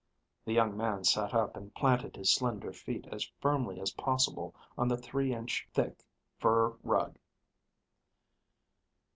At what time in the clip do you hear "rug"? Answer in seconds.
6.81-7.19